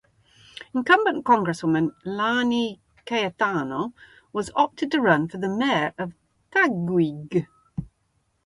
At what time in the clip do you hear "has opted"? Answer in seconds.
4.35-4.89